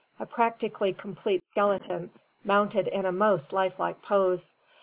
[0.19, 2.09] a practically complete skeleton
[2.43, 4.55] mounted in a most lifelike pose.